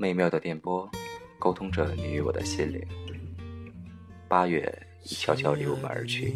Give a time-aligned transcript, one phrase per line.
[0.00, 0.88] 美妙的电波，
[1.40, 2.80] 沟通着你与我的心灵。
[4.28, 6.32] 八月已悄悄离我们而去，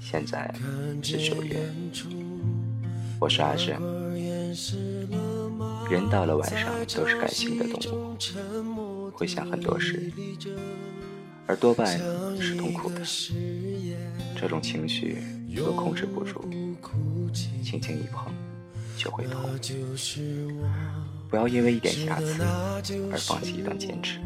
[0.00, 0.50] 现在
[1.02, 1.58] 是九月。
[3.20, 3.78] 我是阿正。
[5.90, 10.10] 人到了晚上都是感性的动物，会想很多事，
[11.46, 11.86] 而多半
[12.40, 13.02] 是痛苦的。
[14.34, 15.18] 这种情绪
[15.54, 16.40] 若控制不住，
[17.62, 18.32] 轻轻一碰
[18.96, 19.40] 就会痛。
[21.28, 22.42] 不要因为一点瑕疵
[23.12, 24.20] 而放弃一段坚持。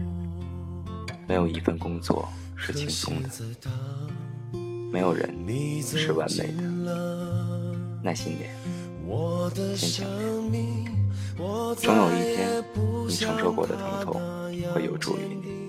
[1.26, 3.28] 没有一份工作是轻松的，
[4.92, 5.34] 没有人
[5.82, 6.62] 是完美的。
[8.02, 8.50] 耐心点，
[9.76, 10.64] 坚强点，
[11.76, 12.64] 总有一天，
[13.06, 14.20] 你承受过的疼痛
[14.74, 15.60] 会有助于你。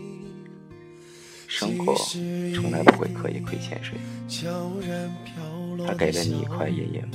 [1.48, 1.95] 生活
[2.56, 3.98] 从来不会刻意亏欠谁，
[5.86, 7.12] 他给了你一块阴影。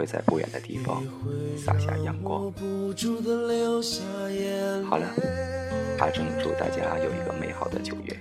[0.00, 1.02] 会在不远的地方
[1.58, 2.50] 洒下阳光。
[4.88, 5.06] 好了，
[5.98, 8.16] 阿正祝大家有一个美好的九月，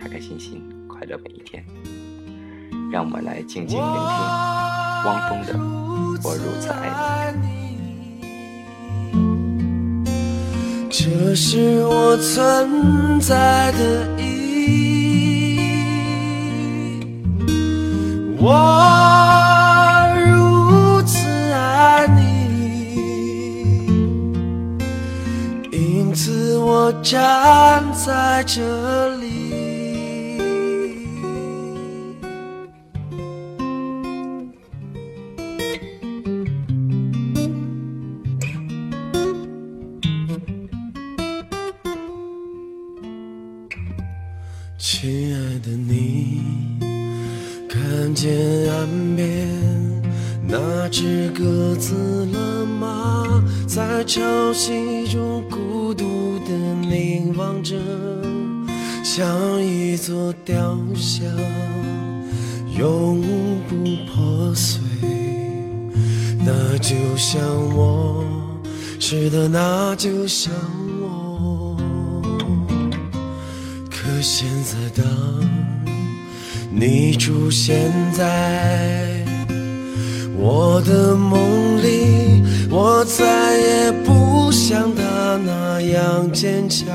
[0.00, 1.64] 开开心心，快乐每一天。
[2.92, 3.92] 让我们来静静聆听
[5.04, 5.54] 汪峰的
[6.22, 7.48] 《我如此爱你》。
[10.90, 14.22] 这是我存在的意
[15.56, 15.58] 义。
[18.40, 18.79] 我。
[26.92, 29.28] 我站在这里，
[44.76, 46.42] 亲爱的你，
[47.68, 49.69] 看见岸边
[50.50, 53.44] 那只鸽子了吗？
[53.66, 54.20] 在潮
[54.52, 56.50] 汐中孤独地。
[56.90, 57.76] 凝望着，
[59.04, 61.24] 像一座雕像，
[62.76, 63.22] 永
[63.68, 63.76] 不
[64.12, 64.80] 破碎。
[66.44, 67.40] 那就像
[67.76, 68.24] 我，
[68.98, 70.52] 是的，那就像
[71.00, 71.76] 我。
[73.88, 75.06] 可现在，当
[76.72, 79.19] 你出现在
[80.40, 85.02] 我的梦里，我再也不像他。
[85.44, 86.86] 那样坚强，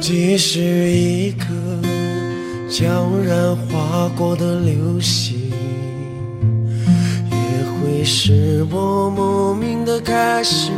[0.00, 0.60] 即使
[0.90, 1.46] 一颗
[2.70, 2.86] 悄
[3.26, 5.50] 然划过的流星，
[7.30, 7.36] 也
[7.82, 10.70] 会使我莫名的开始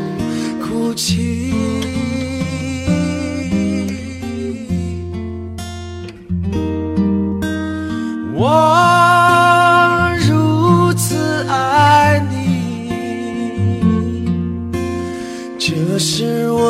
[0.60, 1.53] 哭泣。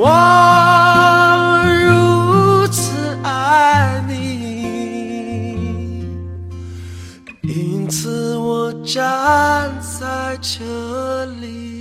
[0.00, 0.06] 我
[1.66, 4.14] 如此爱你
[7.42, 11.77] 因此我站在这里。